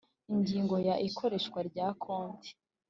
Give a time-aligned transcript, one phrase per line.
[0.33, 2.49] ingingo ya ikoreshwa rya konti